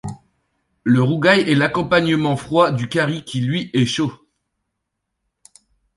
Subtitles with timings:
[0.83, 4.11] Le rougail est l'accompagnement froid du carry qui lui est chaud.